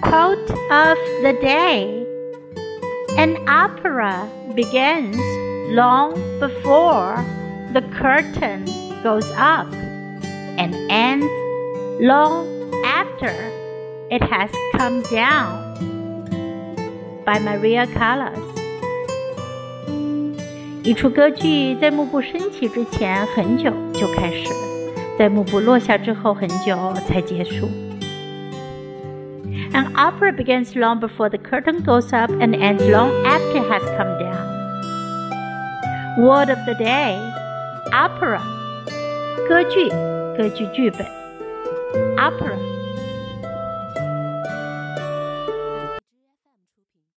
[0.00, 2.04] Quote of the day
[3.18, 5.16] An opera begins
[5.70, 7.24] long before
[7.72, 8.64] the curtain
[9.02, 9.66] goes up
[10.58, 11.26] and ends
[12.00, 12.46] long
[12.84, 13.32] after
[14.10, 15.64] it has come down.
[17.24, 18.38] By Maria Callas.
[20.84, 24.48] 一出歌剧在幕布升起之前很久就开始，
[25.18, 27.68] 在幕布落下之后很久才结束。
[29.72, 33.82] An opera begins long before the curtain goes up and ends long after it has
[33.96, 34.44] come down.
[36.18, 37.18] Word of the day
[37.92, 38.40] opera
[39.48, 39.88] 歌剧
[40.36, 41.06] 歌剧剧本
[42.16, 42.56] opera